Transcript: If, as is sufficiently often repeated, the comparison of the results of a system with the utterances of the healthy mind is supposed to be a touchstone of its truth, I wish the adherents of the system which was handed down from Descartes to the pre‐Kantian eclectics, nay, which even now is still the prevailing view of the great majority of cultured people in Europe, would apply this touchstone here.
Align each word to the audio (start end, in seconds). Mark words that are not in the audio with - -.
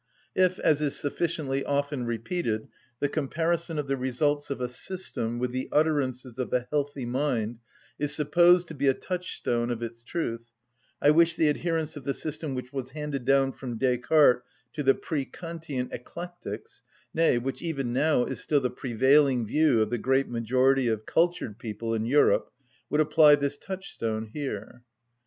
If, 0.35 0.57
as 0.57 0.81
is 0.81 0.95
sufficiently 0.95 1.63
often 1.63 2.07
repeated, 2.07 2.67
the 2.99 3.07
comparison 3.07 3.77
of 3.77 3.85
the 3.87 3.95
results 3.95 4.49
of 4.49 4.59
a 4.59 4.67
system 4.67 5.37
with 5.37 5.51
the 5.51 5.69
utterances 5.71 6.39
of 6.39 6.49
the 6.49 6.65
healthy 6.71 7.05
mind 7.05 7.59
is 7.99 8.11
supposed 8.11 8.67
to 8.69 8.73
be 8.73 8.87
a 8.87 8.95
touchstone 8.95 9.69
of 9.69 9.83
its 9.83 10.03
truth, 10.03 10.53
I 11.03 11.11
wish 11.11 11.35
the 11.35 11.49
adherents 11.49 11.95
of 11.97 12.03
the 12.03 12.15
system 12.15 12.55
which 12.55 12.73
was 12.73 12.89
handed 12.89 13.25
down 13.25 13.51
from 13.51 13.77
Descartes 13.77 14.41
to 14.73 14.81
the 14.81 14.95
pre‐Kantian 14.95 15.93
eclectics, 15.93 16.81
nay, 17.13 17.37
which 17.37 17.61
even 17.61 17.93
now 17.93 18.23
is 18.25 18.39
still 18.39 18.59
the 18.59 18.71
prevailing 18.71 19.45
view 19.45 19.83
of 19.83 19.91
the 19.91 19.99
great 19.99 20.27
majority 20.27 20.87
of 20.87 21.05
cultured 21.05 21.59
people 21.59 21.93
in 21.93 22.05
Europe, 22.05 22.51
would 22.89 23.01
apply 23.01 23.35
this 23.35 23.55
touchstone 23.59 24.25
here. 24.33 24.81